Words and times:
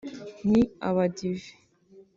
ni 0.49 0.59
Abadive 0.87 1.49